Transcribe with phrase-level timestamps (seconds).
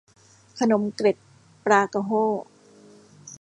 [0.59, 1.17] ขนมเกล็ด
[1.65, 2.25] ปลากะโห้